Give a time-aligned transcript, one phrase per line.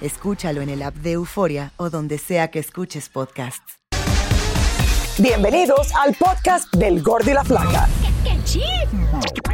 [0.00, 3.78] Escúchalo en el app de Euforia o donde sea que escuches podcasts.
[5.18, 7.88] Bienvenidos al podcast del Gordo y la Flaca.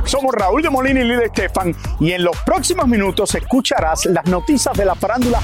[0.04, 4.76] Somos Raúl de Molina y Lidia Estefan y en los próximos minutos escucharás las noticias
[4.76, 5.40] de la farándula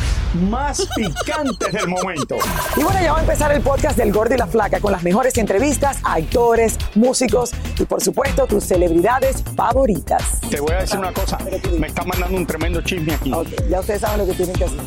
[0.51, 2.37] más picantes del momento.
[2.77, 5.03] Y bueno, ya va a empezar el podcast del Gordo y la Flaca con las
[5.03, 10.41] mejores entrevistas a actores, músicos y por supuesto tus celebridades favoritas.
[10.51, 11.39] Te voy a decir una cosa,
[11.79, 13.33] me está mandando un tremendo chisme aquí.
[13.71, 14.81] Ya ustedes saben lo que tienen que hacer.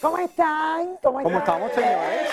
[0.00, 0.96] ¿Cómo están?
[1.02, 1.62] ¿Cómo, ¿Cómo están?
[1.62, 2.28] estamos, señores?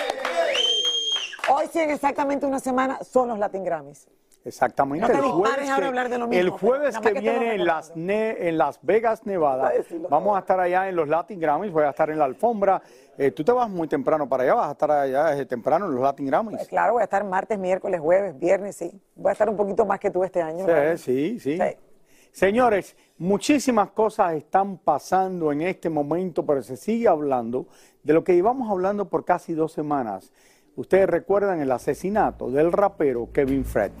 [1.48, 4.06] Hoy sí, en exactamente una semana son los Latin Grammys.
[4.44, 5.06] Exactamente.
[5.12, 8.48] No el jueves que, hablar de lo mismo, el jueves que viene en las, ne-
[8.48, 9.72] en las Vegas, Nevada,
[10.10, 12.82] vamos a estar allá en los Latin Grammys, voy a estar en la alfombra.
[13.16, 15.92] Eh, tú te vas muy temprano para allá, vas a estar allá desde temprano en
[15.94, 16.56] los Latin Grammys.
[16.56, 18.90] Pues claro, voy a estar martes, miércoles, jueves, viernes, sí.
[19.14, 20.66] Voy a estar un poquito más que tú este año.
[20.96, 21.56] sí, sí.
[21.58, 21.76] Sí.
[22.32, 27.66] Señores, muchísimas cosas están pasando en este momento, pero se sigue hablando
[28.02, 30.32] de lo que llevamos hablando por casi dos semanas.
[30.74, 33.92] Ustedes recuerdan el asesinato del rapero Kevin Fred.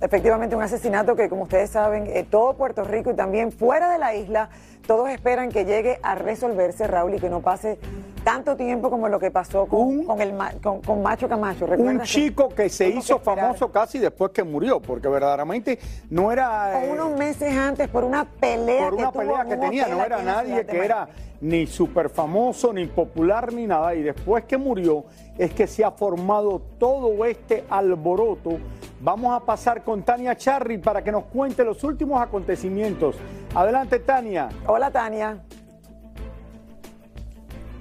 [0.00, 3.98] Efectivamente, un asesinato que, como ustedes saben, eh, todo Puerto Rico y también fuera de
[3.98, 4.48] la isla,
[4.88, 7.78] todos esperan que llegue a resolverse, Raúl, y que no pase
[8.24, 11.66] tanto tiempo como lo que pasó con, Un- con el, con, con Macho Camacho.
[11.66, 15.78] Un ¿Recuerdas que chico que se hizo que famoso casi después que murió, porque verdaderamente
[16.08, 16.82] no era...
[16.84, 20.22] eh, Unos meses antes por una pelea por que una pelea que tenía, no era
[20.22, 21.06] nadie que era
[21.40, 23.94] ni súper famoso, ni popular, ni nada.
[23.94, 25.04] Y después que murió,
[25.36, 28.58] es que se ha formado todo este alboroto.
[29.00, 33.14] Vamos a pasar con Tania Charry para que nos cuente los últimos acontecimientos.
[33.54, 34.48] Adelante, Tania.
[34.66, 35.42] Hola, Tania.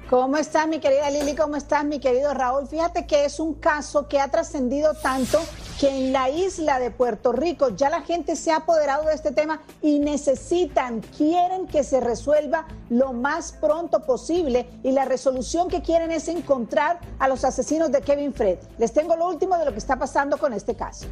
[0.09, 1.35] ¿Cómo estás, mi querida Lili?
[1.35, 2.65] ¿Cómo estás, mi querido Raúl?
[2.65, 5.37] Fíjate que es un caso que ha trascendido tanto
[5.77, 9.31] que en la isla de Puerto Rico ya la gente se ha apoderado de este
[9.31, 15.81] tema y necesitan, quieren que se resuelva lo más pronto posible y la resolución que
[15.81, 18.59] quieren es encontrar a los asesinos de Kevin Fred.
[18.77, 21.05] Les tengo lo último de lo que está pasando con este caso.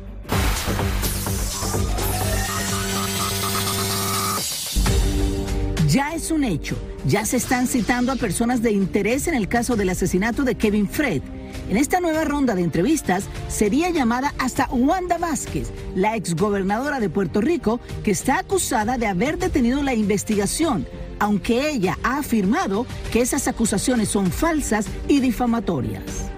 [5.96, 6.76] Ya es un hecho.
[7.08, 10.90] Ya se están citando a personas de interés en el caso del asesinato de Kevin
[10.90, 11.22] Fred.
[11.70, 17.40] En esta nueva ronda de entrevistas sería llamada hasta Wanda Vázquez, la exgobernadora de Puerto
[17.40, 20.86] Rico, que está acusada de haber detenido la investigación,
[21.18, 26.30] aunque ella ha afirmado que esas acusaciones son falsas y difamatorias.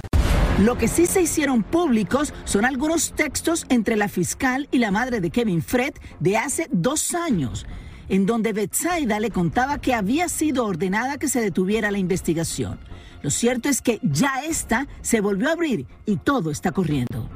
[0.59, 5.19] Lo que sí se hicieron públicos son algunos textos entre la fiscal y la madre
[5.19, 7.65] de Kevin Fred de hace dos años,
[8.09, 12.80] en donde Betsaida le contaba que había sido ordenada que se detuviera la investigación.
[13.21, 17.30] Lo cierto es que ya esta se volvió a abrir y todo está corriendo.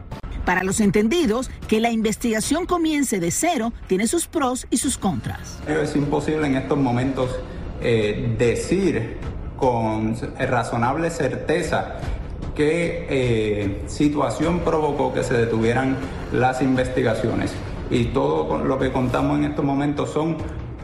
[0.46, 5.60] Para los entendidos, que la investigación comience de cero tiene sus pros y sus contras.
[5.68, 7.30] Es imposible en estos momentos
[7.82, 9.18] eh, decir
[9.58, 11.98] con razonable certeza
[12.56, 15.98] qué eh, situación provocó que se detuvieran
[16.32, 17.54] las investigaciones.
[17.92, 20.38] Y todo lo que contamos en estos momentos son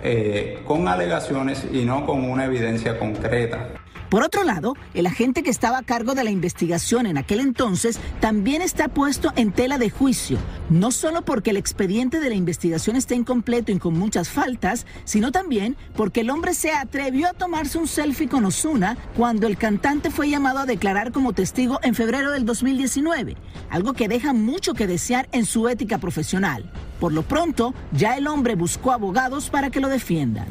[0.04, 3.70] eh, con alegaciones y no con una evidencia concreta.
[4.10, 8.00] Por otro lado, el agente que estaba a cargo de la investigación en aquel entonces
[8.22, 10.38] también está puesto en tela de juicio,
[10.70, 15.34] no solo porque el expediente de la investigación está incompleto y con muchas faltas, sino
[15.34, 20.10] también porque el hombre se atrevió a tomarse un selfie con Osuna cuando el cantante
[20.10, 23.36] fue llamado a declarar como testigo en febrero del 2019,
[23.70, 26.72] algo que deja mucho que desear en su ética profesional.
[27.02, 30.48] Por lo pronto, ya el hombre buscó abogados para que lo defiendan.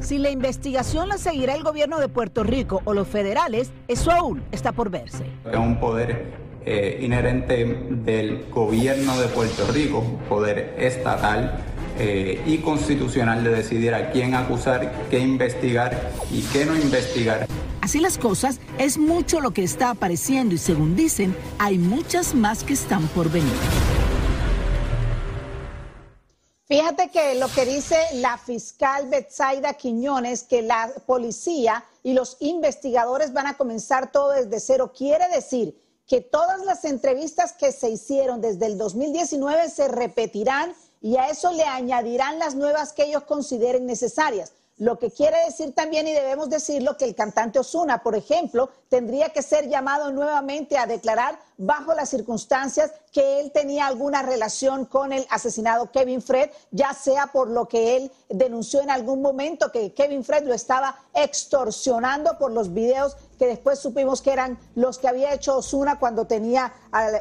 [0.00, 4.42] Si la investigación la seguirá el gobierno de Puerto Rico o los federales, eso aún
[4.52, 5.24] está por verse.
[5.50, 6.32] Es un poder
[6.64, 11.64] eh, inherente del gobierno de Puerto Rico, poder estatal
[11.98, 17.46] eh, y constitucional de decidir a quién acusar, qué investigar y qué no investigar.
[17.80, 22.62] Así las cosas, es mucho lo que está apareciendo y según dicen, hay muchas más
[22.62, 23.97] que están por venir.
[26.68, 33.32] Fíjate que lo que dice la fiscal Betsaida Quiñones, que la policía y los investigadores
[33.32, 38.42] van a comenzar todo desde cero, quiere decir que todas las entrevistas que se hicieron
[38.42, 43.86] desde el 2019 se repetirán y a eso le añadirán las nuevas que ellos consideren
[43.86, 44.52] necesarias.
[44.78, 49.30] Lo que quiere decir también, y debemos decirlo, que el cantante Osuna, por ejemplo, tendría
[49.30, 55.12] que ser llamado nuevamente a declarar bajo las circunstancias que él tenía alguna relación con
[55.12, 59.92] el asesinado Kevin Fred, ya sea por lo que él denunció en algún momento que
[59.92, 65.08] Kevin Fred lo estaba extorsionando por los videos que después supimos que eran los que
[65.08, 66.72] había hecho Osuna cuando tenía,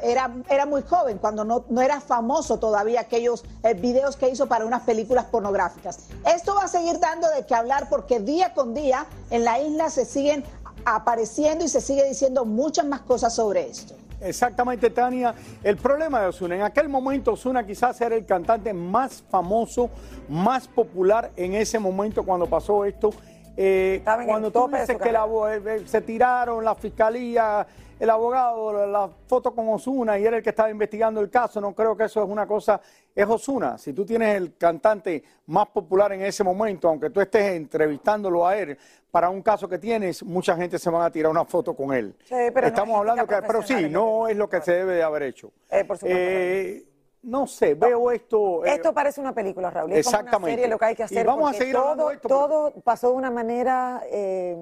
[0.03, 4.47] era, era muy joven, cuando no, no era famoso todavía aquellos eh, videos que hizo
[4.47, 5.99] para unas películas pornográficas.
[6.25, 9.89] Esto va a seguir dando de qué hablar porque día con día en la isla
[9.89, 10.43] se siguen
[10.85, 13.93] apareciendo y se sigue diciendo muchas más cosas sobre esto.
[14.19, 15.35] Exactamente, Tania.
[15.63, 19.89] El problema de Osuna, en aquel momento Osuna quizás era el cantante más famoso,
[20.27, 23.11] más popular en ese momento cuando pasó esto.
[23.59, 27.65] Eh, cuando tú dices que la, eh, eh, se tiraron la fiscalía,
[27.99, 31.73] el abogado, la foto con Osuna y era el que estaba investigando el caso, no
[31.73, 32.79] creo que eso es una cosa,
[33.15, 33.79] es Osuna.
[33.79, 38.55] Si tú tienes el cantante más popular en ese momento, aunque tú estés entrevistándolo a
[38.55, 38.77] él
[39.09, 42.15] para un caso que tienes, mucha gente se va a tirar una foto con él.
[42.29, 45.51] Estamos hablando que, pero sí, no es lo que se debe de haber hecho.
[45.87, 46.86] por supuesto
[47.23, 48.65] no sé, veo esto.
[48.65, 49.91] Eh, esto parece una película, Raúl.
[49.91, 50.31] Es exactamente.
[50.31, 51.23] Como una serie lo que hay que hacer.
[51.23, 54.01] Y vamos a seguir todo, esto todo pasó de una manera.
[54.11, 54.57] Eh,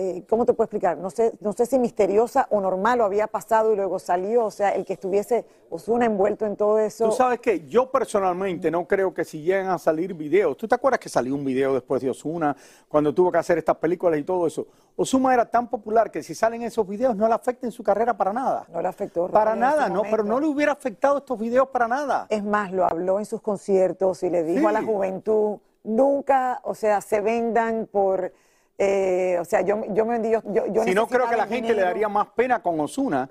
[0.00, 0.96] eh, ¿cómo te puedo explicar?
[0.96, 4.50] No sé, no sé si misteriosa o normal o había pasado y luego salió, o
[4.50, 7.04] sea, el que estuviese Osuna envuelto en todo eso.
[7.04, 10.74] Tú sabes que yo personalmente no creo que si llegan a salir videos, ¿tú te
[10.74, 12.56] acuerdas que salió un video después de Osuna
[12.88, 14.66] cuando tuvo que hacer estas películas y todo eso?
[14.96, 18.32] Osuna era tan popular que si salen esos videos no le afecten su carrera para
[18.32, 18.66] nada.
[18.72, 19.28] No le afectó.
[19.28, 22.26] Para nada, no, pero no le hubiera afectado estos videos para nada.
[22.30, 26.74] Es más, lo habló en sus conciertos y le dijo a la juventud, nunca, o
[26.74, 28.32] sea, se vendan por
[28.82, 30.40] eh, o sea, yo, yo me yo,
[30.72, 33.28] yo Si no, creo que la gente le daría más pena con Osuna,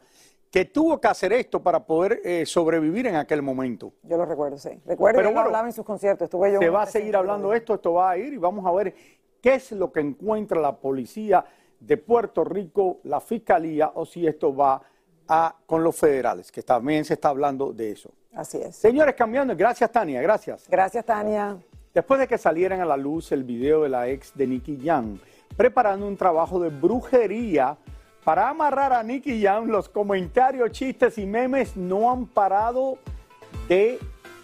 [0.51, 3.93] que tuvo que hacer esto para poder eh, sobrevivir en aquel momento.
[4.03, 4.79] Yo lo recuerdo, sí.
[4.85, 6.25] Recuerdo que hablaba en sus conciertos.
[6.25, 8.63] Estuve yo se va a seguir hablando de esto, esto va a ir y vamos
[8.63, 8.93] a ver
[9.41, 11.43] qué es lo que encuentra la policía
[11.79, 14.79] de Puerto Rico, la fiscalía, o si esto va
[15.27, 18.11] a, con los federales, que también se está hablando de eso.
[18.33, 18.75] Así es.
[18.75, 20.67] Señores, cambiando, gracias Tania, gracias.
[20.69, 21.57] Gracias Tania.
[21.91, 25.17] Después de que salieran a la luz el video de la ex de Nicky Young,
[25.59, 27.75] preparando un trabajo de brujería
[28.23, 29.65] para amarrar a Nicky Jam.
[29.65, 32.97] Los comentarios, chistes y memes no han parado
[33.67, 33.99] de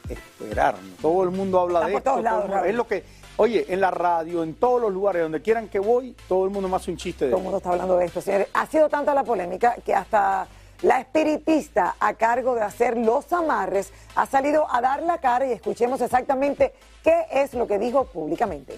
[0.10, 0.76] esperar.
[1.02, 2.22] Todo el mundo habla de esto.
[2.66, 3.06] es lo que,
[3.38, 6.68] oye, en la radio, en todos los lugares, donde quieran que voy, todo el mundo
[6.68, 8.50] me hace un chiste de Todo el mundo está hablando de esto, señores.
[8.54, 10.48] Ha sido tanta la polémica que hasta
[10.82, 15.54] la espiritista a cargo de hacer los amarres ha salido a dar la cara y
[15.54, 18.76] escuchemos exactamente qué es lo que dijo públicamente.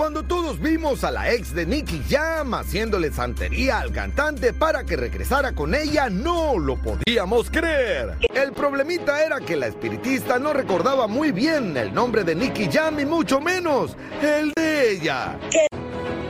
[0.00, 4.96] Cuando todos vimos a la ex de Nicky Jam haciéndole santería al cantante para que
[4.96, 8.16] regresara con ella, no lo podíamos creer.
[8.32, 12.98] El problemita era que la espiritista no recordaba muy bien el nombre de Nicky Jam
[12.98, 15.38] y mucho menos el de ella.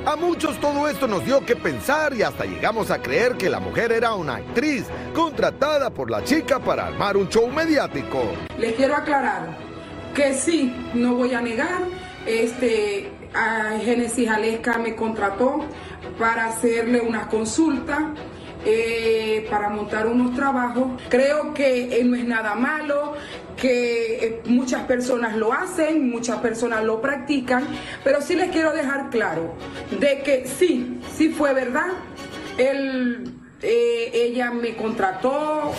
[0.05, 3.61] A muchos todo esto nos dio que pensar y hasta llegamos a creer que la
[3.61, 8.33] mujer era una actriz contratada por la chica para armar un show mediático.
[8.59, 9.57] Les quiero aclarar
[10.13, 11.85] que sí, no voy a negar,
[12.27, 15.65] este, a Génesis Alesca me contrató
[16.19, 18.15] para hacerle una consulta.
[18.67, 21.01] Eh, para montar unos trabajos.
[21.09, 23.15] Creo que eh, no es nada malo
[23.57, 27.67] que eh, muchas personas lo hacen, muchas personas lo practican,
[28.05, 29.55] pero sí les quiero dejar claro
[29.99, 31.89] de que sí, sí fue verdad.
[32.59, 33.33] Él,
[33.63, 35.73] ella me contrató.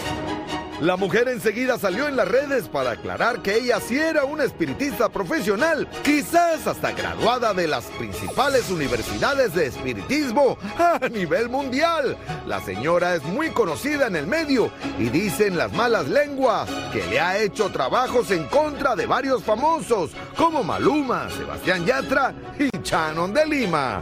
[0.82, 5.10] La mujer enseguida salió en las redes para aclarar que ella sí era una espiritista
[5.10, 12.18] profesional, quizás hasta graduada de las principales universidades de espiritismo a nivel mundial.
[12.48, 17.20] La señora es muy conocida en el medio y dicen las malas lenguas que le
[17.20, 23.46] ha hecho trabajos en contra de varios famosos como Maluma, Sebastián Yatra y Shannon de
[23.46, 24.02] Lima.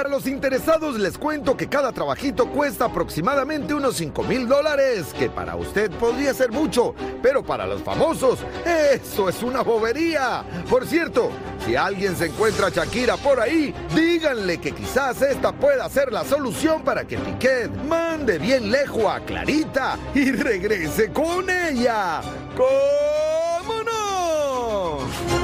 [0.00, 5.28] Para los interesados les cuento que cada trabajito cuesta aproximadamente unos 5 mil dólares, que
[5.28, 10.42] para usted podría ser mucho, pero para los famosos eso es una bobería.
[10.70, 11.28] Por cierto,
[11.66, 16.24] si alguien se encuentra a Shakira por ahí, díganle que quizás esta pueda ser la
[16.24, 22.22] solución para que Piquet mande bien lejos a Clarita y regrese con ella.
[22.56, 25.39] ¿Cómo no?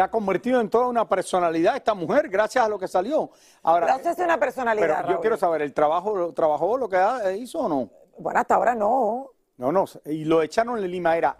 [0.00, 3.30] Se ha convertido en toda una personalidad esta mujer gracias a lo que salió.
[3.62, 4.86] Ahora, gracias a una personalidad.
[4.86, 5.20] Pero yo Raúl.
[5.20, 6.96] quiero saber, ¿el trabajo trabajó lo que
[7.38, 7.90] hizo o no?
[8.16, 9.28] Bueno, hasta ahora no.
[9.58, 9.84] No, no.
[10.06, 11.36] Y lo de Shannon de Lima era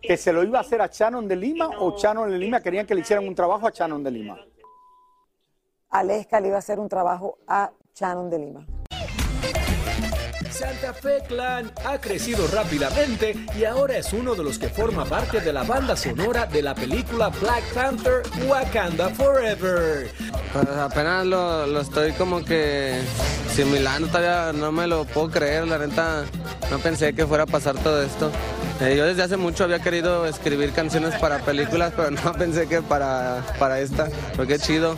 [0.00, 2.86] que se lo iba a hacer a Shannon de Lima o Shannon de Lima querían
[2.86, 4.38] que le hicieran un trabajo a Shannon de Lima.
[5.90, 8.66] Aleska le iba a hacer un trabajo a Shannon de Lima.
[10.58, 15.40] Santa Fe Clan ha crecido rápidamente y ahora es uno de los que forma parte
[15.40, 20.10] de la banda sonora de la película Black Panther Wakanda Forever.
[20.52, 23.00] Pues apenas lo, estoy como que
[23.54, 26.24] similando, todavía no me lo puedo creer, la neta
[26.72, 28.32] no pensé que fuera a pasar todo esto.
[28.80, 32.82] Eh, yo desde hace mucho había querido escribir canciones para películas, pero no pensé que
[32.82, 34.96] para, para esta, pero qué chido.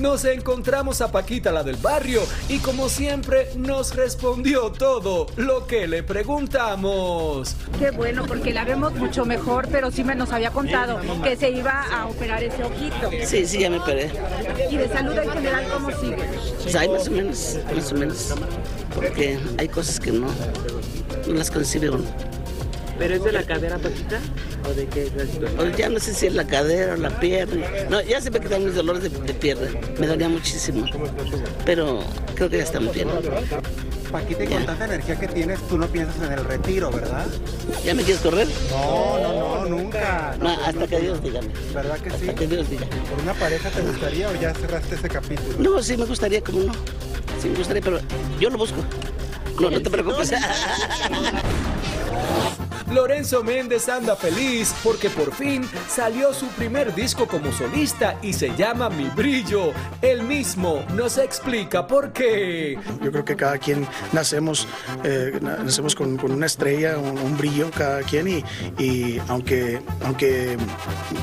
[0.00, 5.86] Nos encontramos a Paquita, la del barrio, y como siempre nos respondió todo lo que
[5.86, 7.54] le preguntamos.
[7.78, 11.50] Qué bueno, porque la vemos mucho mejor, pero sí me nos había contado que se
[11.50, 13.10] iba a operar ese ojito.
[13.26, 14.10] Sí, sí, ya me operé.
[14.70, 16.24] ¿Y de salud en general cómo sigue?
[16.62, 18.34] Pues hay más o menos, más o menos.
[18.94, 20.28] Porque hay cosas que no,
[21.26, 22.29] no las concibe uno.
[23.00, 24.20] ¿Pero es de la cadera, Paquita?
[24.68, 25.58] ¿O de qué es la situación?
[25.58, 27.66] O ya no sé si es la cadera o la pierna.
[27.88, 29.70] No, ya se me quitaron mis dolores de, de pierna.
[29.98, 30.84] Me dolía muchísimo.
[31.64, 32.00] Pero
[32.34, 33.08] creo que ya estamos bien.
[34.12, 37.26] Paquita, y con tanta energía que tienes, tú no piensas en el retiro, ¿verdad?
[37.84, 38.46] ¿Ya me quieres correr?
[38.68, 40.36] No, no, no, nunca.
[40.38, 41.40] No, hasta que Dios diga.
[41.72, 42.16] ¿Verdad que sí?
[42.20, 42.86] Hasta que Dios diga.
[43.08, 45.56] ¿Por una pareja te gustaría o ya cerraste ese capítulo?
[45.58, 46.72] No, sí me gustaría, como no.
[47.40, 47.98] Sí me gustaría, pero
[48.38, 48.84] yo lo busco.
[49.58, 50.32] No, no te preocupes.
[52.92, 58.54] Lorenzo Méndez anda feliz porque por fin salió su primer disco como solista y se
[58.56, 59.72] llama Mi Brillo.
[60.02, 62.78] Él mismo nos explica por qué.
[63.00, 64.66] Yo creo que cada quien nacemos,
[65.04, 68.44] eh, nacemos con, con, una estrella, un, un, brillo cada quien y,
[68.78, 70.56] y, aunque, aunque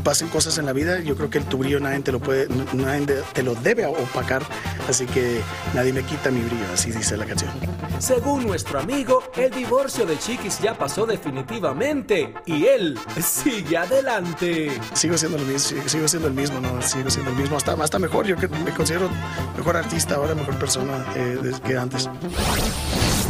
[0.04, 3.06] pasen cosas en la vida, yo creo que tu brillo nadie te lo puede, nadie
[3.34, 4.42] te lo debe opacar,
[4.88, 5.42] así que
[5.74, 7.52] nadie me quita mi brillo, así dice la canción.
[8.00, 11.57] Según nuestro amigo, el divorcio de Chiquis ya pasó definitivamente
[12.46, 14.72] y él sigue adelante.
[14.94, 18.00] Sigo siendo el mismo, sigo siendo el mismo, no, sigo siendo el mismo, hasta, hasta
[18.00, 19.10] mejor, yo que me considero
[19.56, 22.10] mejor artista ahora, mejor persona eh, que antes.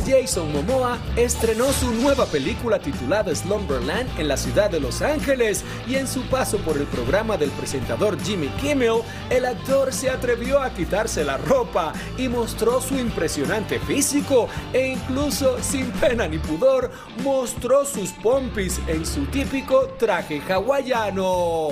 [0.08, 5.96] Jason Momoa estrenó su nueva película titulada Slumberland en la ciudad de Los Ángeles y
[5.96, 10.70] en su paso por el programa del presentador Jimmy Kimmel, el actor se atrevió a
[10.70, 16.90] quitarse la ropa y mostró su impresionante físico e incluso sin pena ni pudor
[17.22, 21.70] mostró sus pompis en su típico traje hawaiano.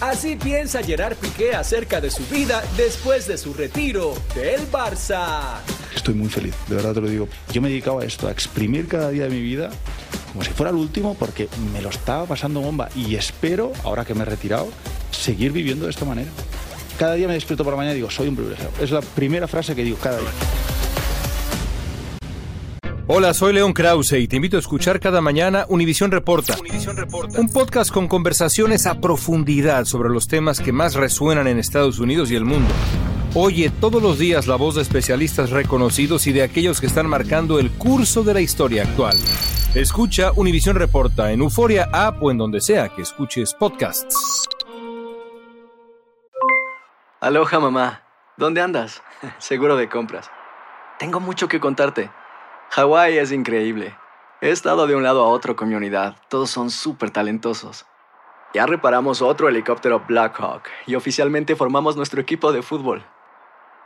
[0.00, 5.62] Así piensa Gerard Piqué acerca de su vida después de su retiro del Barça.
[5.96, 7.28] Estoy muy feliz, de verdad te lo digo.
[7.52, 9.70] Yo me dedicaba a esto, a exprimir cada día de mi vida
[10.32, 14.14] como si fuera el último porque me lo estaba pasando bomba y espero, ahora que
[14.14, 14.68] me he retirado,
[15.10, 16.28] seguir viviendo de esta manera.
[16.98, 18.70] Cada día me despierto por la mañana y digo, soy un privilegiado.
[18.80, 20.28] Es la primera frase que digo cada día.
[23.06, 26.56] Hola, soy León Krause y te invito a escuchar cada mañana Univisión Reporta,
[26.94, 31.98] Reporta, un podcast con conversaciones a profundidad sobre los temas que más resuenan en Estados
[31.98, 32.68] Unidos y el mundo.
[33.38, 37.58] Oye todos los días la voz de especialistas reconocidos y de aquellos que están marcando
[37.58, 39.14] el curso de la historia actual.
[39.74, 44.48] Escucha Univisión Reporta en Euforia App o en donde sea que escuches podcasts.
[47.20, 48.04] Aloha mamá,
[48.38, 49.02] ¿dónde andas?
[49.38, 50.30] Seguro de compras.
[50.98, 52.10] Tengo mucho que contarte.
[52.70, 53.94] Hawái es increíble.
[54.40, 56.16] He estado de un lado a otro con mi unidad.
[56.30, 57.84] Todos son súper talentosos.
[58.54, 63.04] Ya reparamos otro helicóptero Blackhawk y oficialmente formamos nuestro equipo de fútbol.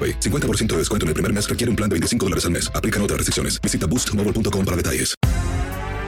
[0.00, 0.20] AroPay.
[0.20, 2.72] 50% de descuento en el primer mes requiere un plan de 25 dólares al mes.
[2.74, 3.60] Aplican otras restricciones.
[3.60, 5.14] Visita boostmobile.com para detalles.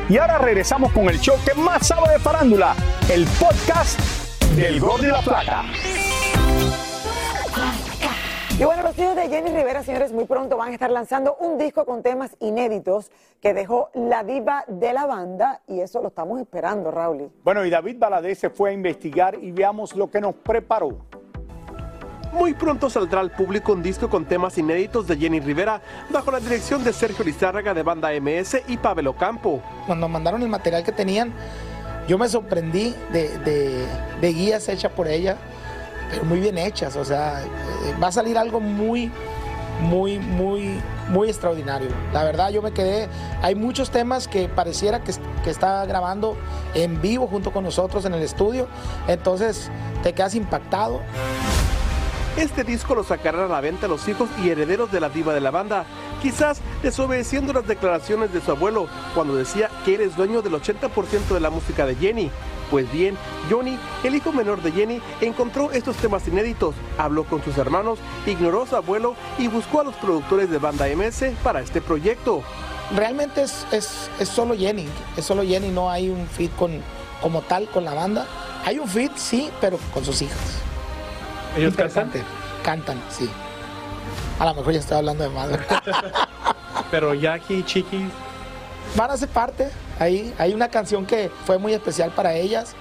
[0.09, 2.75] Y ahora regresamos con el show que más sabe de farándula,
[3.11, 3.99] el podcast
[4.57, 5.65] del Gol de la Plata.
[8.59, 11.57] Y bueno, los hijos de Jenny Rivera, señores, muy pronto van a estar lanzando un
[11.57, 16.39] disco con temas inéditos que dejó la diva de la banda y eso lo estamos
[16.41, 17.31] esperando, Raúl.
[17.43, 20.99] Bueno, y David Baladés se fue a investigar y veamos lo que nos preparó.
[22.33, 26.41] Muy pronto saldrá al público un disco con temas inéditos de Jenny Rivera bajo la
[26.41, 29.61] dirección de Sergio Lizárraga de Banda MS y Pavel Ocampo.
[29.87, 31.33] Cuando mandaron el material que tenían,
[32.09, 33.87] yo me sorprendí de, de-
[34.21, 35.37] de guías hechas por ella,
[36.11, 36.97] pero muy bien hechas.
[36.97, 39.11] O sea, eh, va a salir algo muy,
[39.83, 41.89] muy, muy, muy extraordinario.
[42.15, 43.09] La verdad, yo me quedé.
[43.43, 45.13] Hay muchos temas que pareciera que,
[45.45, 46.39] que está grabando
[46.75, 48.69] en vivo junto con nosotros en el estudio.
[49.07, 49.71] Entonces,
[50.03, 51.01] te quedas impactado.
[52.37, 55.43] Este disco lo sacarán a la venta los hijos y herederos de la diva de
[55.43, 55.85] la banda,
[56.23, 61.29] quizás desobedeciendo las declaraciones de su abuelo cuando decía que él es dueño del 80%
[61.29, 62.31] de la música de Jenny.
[62.71, 63.19] Pues bien,
[63.51, 68.63] Johnny, el hijo menor de Jenny, encontró estos temas inéditos, habló con sus hermanos, ignoró
[68.63, 72.43] a su abuelo y buscó a los productores de Banda MS para este proyecto.
[72.97, 74.87] realmente es, es, es solo Jenny,
[75.19, 76.81] es solo Jenny, no hay un fit con,
[77.21, 78.27] como tal con la banda.
[78.65, 80.62] Hay un fit, sí, pero con sus hijas.
[81.57, 82.23] ¿Ellos Interesante.
[82.65, 83.29] Cantan, sí.
[84.39, 85.31] A lo mejor ya estoy hablando de.
[85.31, 85.61] ¿verdad?
[86.91, 88.09] Pero Jackie, Chiqui,
[88.97, 89.71] Van a ser parte.
[89.99, 92.75] Ahí hay una canción que fue muy especial para ellas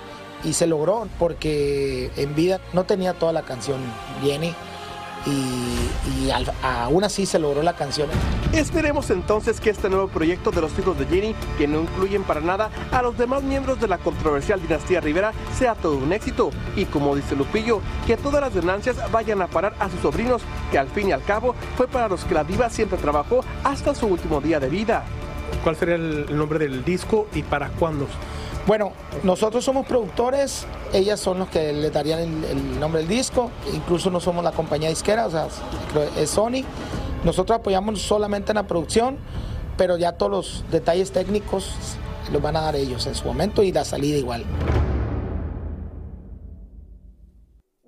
[0.44, 3.80] y se logró porque en vida no tenía toda la canción
[4.24, 4.56] Jenny
[5.26, 8.10] y, y al- aún así se logró la canción.
[8.54, 12.42] Esperemos entonces que este nuevo proyecto de los hijos de Jenny, que no incluyen para
[12.42, 16.50] nada a los demás miembros de la controversial dinastía Rivera, sea todo un éxito.
[16.76, 20.80] Y como dice Lupillo, que todas las ganancias vayan a parar a sus sobrinos, que
[20.80, 24.08] al fin y al cabo fue para los que la diva siempre trabajó hasta su
[24.08, 25.04] último día de vida.
[25.64, 28.08] ¿Cuál sería el nombre del disco y para cuándo?
[28.68, 28.92] Bueno,
[29.24, 34.20] nosotros somos productores, ellas son los que le darían el, nombre del disco, incluso no
[34.20, 35.48] somos la compañía disquera, o sea,
[36.18, 36.64] es Sony.
[37.24, 39.18] Nosotros apoyamos solamente en la producción,
[39.78, 41.72] pero ya todos los detalles técnicos
[42.32, 44.46] los van a dar ellos en su momento y la salida igual.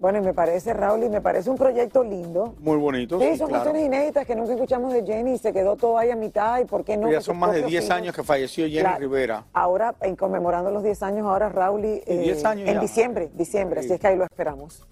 [0.03, 2.55] Bueno, y me parece, Raúl, y me parece un proyecto lindo.
[2.59, 3.21] Muy bonito.
[3.21, 3.63] Sí, sí, son claro.
[3.63, 6.59] canciones inéditas que nunca escuchamos de Jenny y se quedó todo ahí a mitad.
[6.59, 7.09] ¿Y por qué no?
[7.09, 8.89] ya son más de propios 10 hijos- años que falleció Jenny.
[8.99, 9.45] Rivera.
[9.53, 12.79] Ahora, en conmemorando los 10 años, ahora Raúl, y, eh, 10 años en ya.
[12.81, 14.85] diciembre, diciembre, así es que ahí lo esperamos.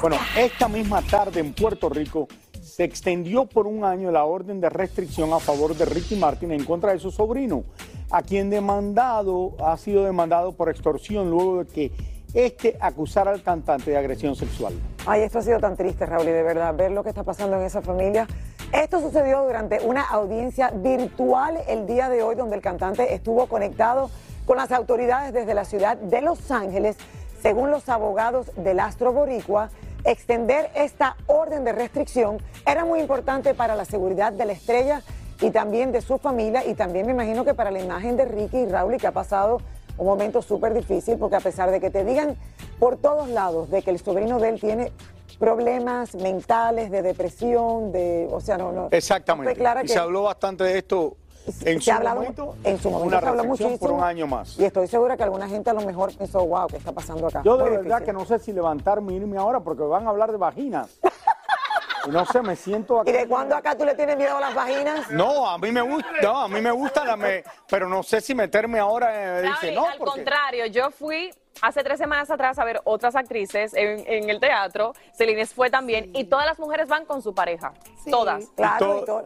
[0.00, 2.26] Bueno, esta misma tarde en Puerto Rico
[2.60, 6.64] se extendió por un año la orden de restricción a favor de Ricky Martin en
[6.64, 7.62] contra de su sobrino,
[8.10, 11.92] a quien demandado ha sido demandado por extorsión luego de que
[12.36, 14.74] este acusara al cantante de agresión sexual.
[15.06, 17.56] Ay, esto ha sido tan triste, Raúl, y de verdad, ver lo que está pasando
[17.56, 18.26] en esa familia.
[18.72, 24.10] Esto sucedió durante una audiencia virtual el día de hoy, donde el cantante estuvo conectado
[24.44, 26.96] con las autoridades desde la ciudad de Los Ángeles.
[27.40, 29.70] Según los abogados del Astro Boricua,
[30.04, 35.02] extender esta orden de restricción era muy importante para la seguridad de la estrella
[35.40, 38.58] y también de su familia y también me imagino que para la imagen de Ricky
[38.58, 39.60] y Raúl y que ha pasado
[39.98, 42.36] un momento súper difícil porque a pesar de que te digan
[42.78, 44.92] por todos lados de que el sobrino de él tiene
[45.38, 48.88] problemas mentales, de depresión, de, o sea, no, no.
[48.90, 49.54] Exactamente.
[49.54, 51.16] Clara y que- se habló bastante de esto
[51.64, 52.54] en su hablado momento.
[52.64, 54.58] en su momento una se habló muchísimo por un año más.
[54.58, 57.42] y estoy segura que alguna gente a lo mejor pensó wow qué está pasando acá
[57.44, 58.06] Yo de Muy verdad difícil.
[58.06, 60.88] que no sé si levantarme y irme ahora porque van a hablar de vaginas.
[62.08, 65.10] No sé, me siento ¿Y de cuándo acá tú le tienes miedo a las vaginas?
[65.10, 68.20] No, a mí me gusta, no, a mí me gusta la me, pero no sé
[68.20, 69.40] si meterme ahora.
[69.40, 71.30] eh, dice, no, al porque- contrario, yo fui
[71.62, 74.92] hace tres semanas atrás a ver otras actrices en, en el teatro.
[75.12, 76.10] Celines fue también.
[76.14, 77.72] Y todas las mujeres van con su pareja.
[78.10, 78.46] Todas.
[78.56, 79.24] Claro, y todo.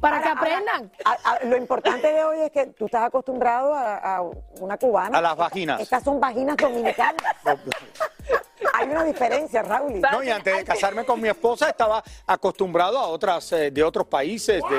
[0.00, 0.92] Para que Ahora, aprendan.
[1.04, 4.22] a- a- lo importante de hoy es que tú estás acostumbrado a, a
[4.60, 5.16] una cubana.
[5.18, 5.80] A las vaginas.
[5.80, 7.16] Estas son vaginas dominicanas.
[8.72, 10.00] Hay una diferencia, Raúl.
[10.00, 14.06] No, y antes de casarme con mi esposa estaba acostumbrado a otras eh, de otros
[14.06, 14.76] países, de,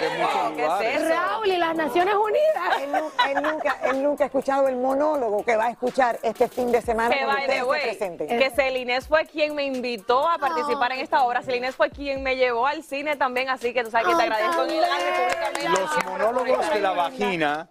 [0.00, 1.08] de muchos lugares.
[1.08, 2.80] Raúl y las Naciones Unidas.
[2.82, 6.48] Él, nu- él nunca, él nunca ha escuchado el monólogo que va a escuchar este
[6.48, 8.38] fin de semana Que cuando by the ustedes se way, presenten.
[8.38, 11.42] que Celinés fue quien me invitó a participar en esta obra.
[11.42, 14.62] Celinés fue quien me llevó al cine también, así que tú sabes que te agradezco
[14.62, 15.68] públicamente.
[15.68, 17.68] Los monólogos de la vagina,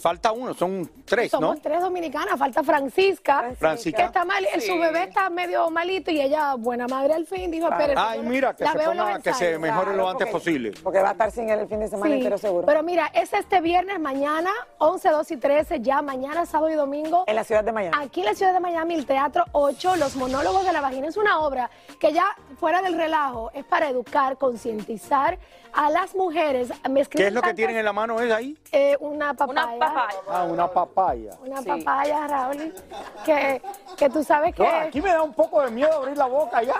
[0.00, 1.40] falta uno, son tres, ¿no?
[1.40, 3.96] Somos tres dominicanas, falta Francisca, Francisca.
[3.98, 4.68] que está mal, el- Sí.
[4.68, 7.94] su bebé está medio malito y ella, buena madre al fin, dijo, espérate.
[7.98, 9.60] Ay, mira, que la se, veo en los ponga, que se ensayos".
[9.60, 10.72] mejore lo antes posible.
[10.82, 12.66] Porque va a estar sin él el fin de semana Sí, entero seguro.
[12.66, 17.24] Pero mira, es este viernes, mañana, 11, 2 y 13, ya mañana, sábado y domingo.
[17.26, 17.96] En la ciudad de Miami.
[17.98, 21.16] Aquí en la ciudad de Miami, el Teatro 8, Los Monólogos de la Vagina, es
[21.16, 22.24] una obra que ya
[22.58, 25.38] fuera del relajo, es para educar, concientizar
[25.72, 26.70] a las mujeres.
[26.88, 28.56] Me ¿Qué es lo que tienen en la mano es ahí?
[28.72, 30.20] eh, una papaya.
[30.28, 31.30] Ah, una papaya.
[31.44, 32.74] Una papaya, Raúl,
[33.24, 33.62] que,
[33.96, 34.62] que tú sabes que...
[34.62, 36.74] No, aquí me da un poco de miedo abrir la boca ya.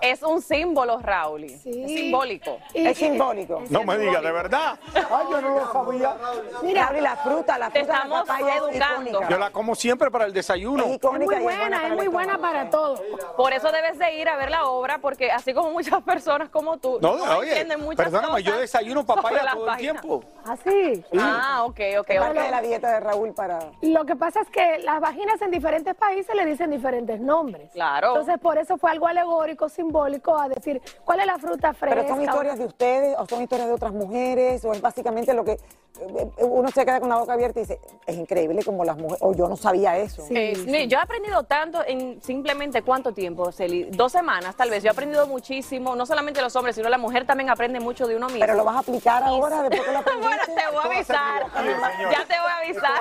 [0.00, 1.44] Es un símbolo, Raúl.
[1.44, 2.58] Es simbólico.
[2.72, 3.62] Y- Es simbólico.
[3.70, 4.78] No me diga, de verdad.
[4.94, 6.16] Ay, yo no lo sabía.
[6.62, 9.10] Mira, Raúl, y la fruta, la Te fruta de la estamos papaya es educando.
[9.10, 9.28] icónica.
[9.28, 10.84] Yo la como siempre para el desayuno.
[10.86, 13.00] Es muy buena, es muy buena para todo.
[13.36, 16.76] Por eso debes de ir a ver la obra, porque así como muchas personas como
[16.78, 20.22] tú No, no oye, entienden muchas perdóname, yo desayuno papaya todo el tiempo.
[20.44, 21.04] ¿Ah, sí?
[21.18, 22.10] Ah, ok, ok.
[22.10, 22.26] Es ok.
[22.26, 23.70] parte de la dieta de Raúl para...
[23.82, 27.70] Lo que pasa es que las vaginas en diferentes países le dicen diferentes nombres.
[27.72, 28.08] Claro.
[28.08, 31.96] Entonces, por eso fue algo alegórico, simbólico, a decir, ¿cuál es la fruta fresca?
[31.96, 35.44] Pero son historias de ustedes o son historias de otras mujeres o es básicamente lo
[35.44, 35.58] que
[36.00, 39.22] eh, uno se queda con la boca abierta y dice, es increíble como las mujeres,
[39.22, 40.24] o yo no sabía eso.
[40.30, 44.82] Eh, mire, Yo he aprendido tanto en simplemente cuánto tiempo, Celi, dos semanas tal vez.
[44.82, 48.16] Yo he aprendido muchísimo, no solamente los hombres, sino la mujer también aprende mucho de
[48.16, 48.40] uno mismo.
[48.40, 50.28] Pero lo vas a aplicar ahora después que lo aprendiste.
[50.28, 51.43] bueno, te voy a avisar.
[51.54, 53.00] Ya te voy a avisar.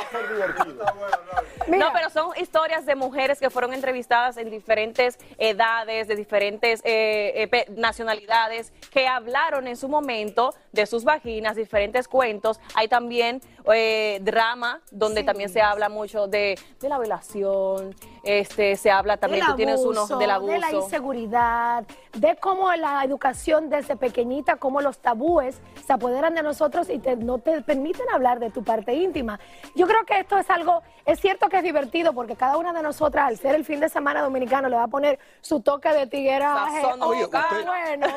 [1.68, 7.50] No, pero son historias de mujeres que fueron entrevistadas en diferentes edades, de diferentes eh,
[7.52, 12.60] eh, nacionalidades, que hablaron en su momento de sus vaginas, diferentes cuentos.
[12.76, 13.42] Hay también
[13.74, 15.26] eh, drama, donde Sí.
[15.26, 19.80] también se habla mucho de, de la violación, este, se habla también, del tú tienes
[19.80, 20.52] uno abuso, del abuso.
[20.52, 26.44] de la inseguridad, de cómo la educación desde pequeñita, cómo los tabúes se apoderan de
[26.44, 29.40] nosotros y te- no te permiten hablar de tu parte íntima.
[29.76, 32.82] Yo creo que esto es algo, es cierto que es divertido porque cada una de
[32.82, 36.08] nosotras, al ser el fin de semana dominicano, le va a poner su toque de
[36.08, 36.82] tigueraje.
[36.82, 38.08] Sazón Oh, Oye, usted- bueno.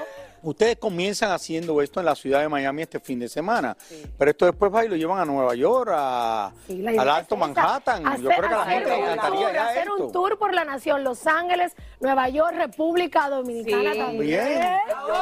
[0.46, 3.76] Ustedes comienzan haciendo esto en la ciudad de Miami este fin de semana,
[4.16, 7.40] pero esto después va y lo llevan a Nueva York, a, Sí, al Alto es
[7.40, 8.02] Manhattan.
[8.04, 10.06] Yo hacer- creo que a la gente le un encantaría tour, ya hacer esto.
[10.06, 13.98] un tour por la nación, Los Ángeles, Nueva York, República Dominicana Sí.
[13.98, 14.20] también.
[14.48, 14.62] Bien.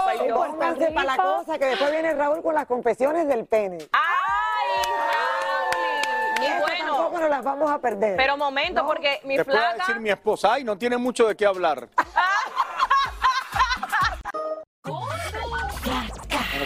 [0.07, 3.79] Ay, Pónganse para la cosa que después viene Raúl con las confesiones del pene.
[3.93, 6.47] ¡Ay, Raúl!
[6.47, 8.17] Y bueno, tampoco nos las vamos a perder.
[8.17, 9.75] pero momento, porque mi flaca...
[9.79, 11.89] decir mi esposa, ay, no tiene mucho de qué hablar.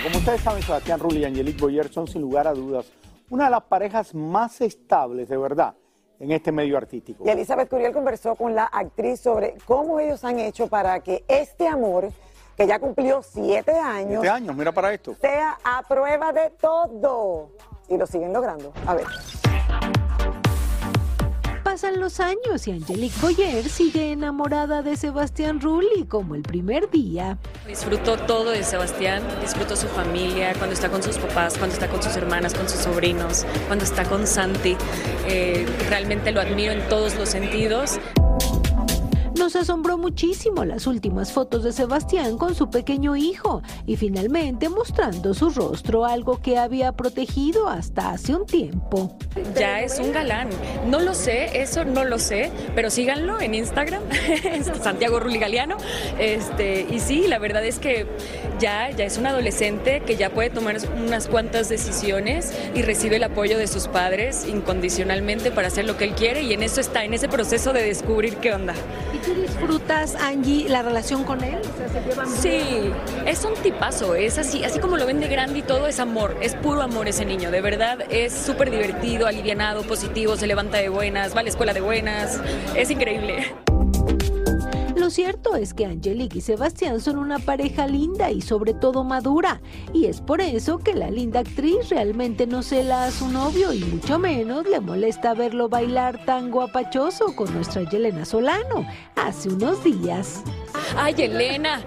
[0.09, 2.87] como ustedes saben, Sebastián Rulli y Angelique Boyer son sin lugar a dudas
[3.31, 5.75] una de las parejas más estables, de verdad,
[6.19, 7.25] en este medio artístico.
[7.27, 11.69] Y Elizabeth Curiel conversó con la actriz sobre cómo ellos han hecho para que este
[11.69, 12.09] amor,
[12.57, 15.15] que ya cumplió siete años, Siete años, mira para esto.
[15.21, 17.51] sea a prueba de todo.
[17.89, 18.73] Y lo siguen logrando.
[18.87, 19.05] A ver.
[21.79, 27.39] Pasan los años y Angelique Boyer sigue enamorada de Sebastián Rulli como el primer día.
[27.69, 32.03] Disfruto todo de Sebastián, disfruto su familia, cuando está con sus papás, cuando está con
[32.03, 34.77] sus hermanas, con sus sobrinos, cuando está con Santi.
[35.29, 38.01] Eh, realmente lo admiro en todos los sentidos.
[39.49, 45.33] Nos asombró muchísimo las últimas fotos de Sebastián con su pequeño hijo y finalmente mostrando
[45.33, 49.17] su rostro, algo que había protegido hasta hace un tiempo.
[49.59, 50.51] Ya es un galán.
[50.87, 54.03] No lo sé, eso no lo sé, pero síganlo en Instagram,
[54.83, 55.79] Santiago Rulli Galeano.
[56.19, 58.07] Este, y sí, la verdad es que
[58.61, 63.25] ya, ya es un adolescente que ya puede tomar unas cuantas decisiones y recibe el
[63.25, 67.05] apoyo de sus padres incondicionalmente para hacer lo que él quiere y en eso está,
[67.05, 68.75] en ese proceso de descubrir qué onda.
[69.29, 71.59] ¿Y tú disfrutas, Angie, la relación con él?
[71.61, 72.41] O sea, ¿se llevan bien?
[72.41, 72.91] Sí,
[73.27, 76.37] es un tipazo, es así, así como lo ven de grande y todo es amor,
[76.41, 80.89] es puro amor ese niño, de verdad es súper divertido, alivianado, positivo, se levanta de
[80.89, 82.41] buenas, va a la escuela de buenas,
[82.75, 83.55] es increíble.
[85.09, 89.63] Lo cierto es que Angelique y Sebastián son una pareja linda y sobre todo madura,
[89.95, 93.79] y es por eso que la linda actriz realmente no cela a su novio y
[93.85, 100.43] mucho menos le molesta verlo bailar tan guapachoso con nuestra Yelena Solano hace unos días.
[100.95, 101.81] Ay, Yelena,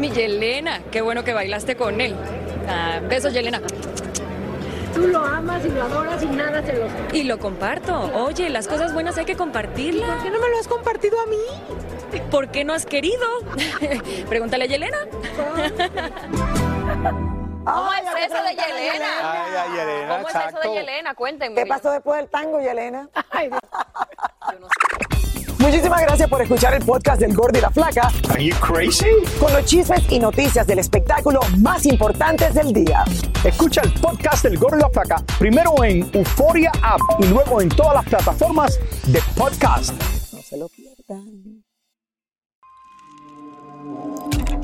[0.00, 2.16] mi Yelena, qué bueno que bailaste con él.
[2.66, 3.62] Ah, besos, Yelena.
[4.96, 6.88] Tú lo amas y lo adoras y nada se lo...
[7.12, 8.10] Y lo comparto.
[8.16, 10.10] Oye, las cosas buenas hay que compartirlas.
[10.10, 11.36] ¿Por qué no me lo has compartido a mí?
[12.30, 13.26] ¿Por qué no has querido?
[14.28, 14.98] Pregúntale a Yelena.
[17.64, 19.06] ¿Cómo es eso de Yelena?
[19.22, 21.14] Ay, ay, Yelena, ¿Cómo es eso de Yelena?
[21.14, 21.62] Cuéntenme.
[21.62, 23.08] ¿Qué pasó después del tango, Yelena?
[25.58, 28.10] Muchísimas gracias por escuchar el podcast del Gordo y la Flaca.
[28.30, 29.10] Are you crazy?
[29.40, 33.04] Con los chismes y noticias del espectáculo más importantes del día.
[33.44, 37.68] Escucha el podcast del Gordo y la Flaca primero en Euforia App y luego en
[37.68, 39.92] todas las plataformas de podcast.
[40.32, 41.64] No se lo pierdan.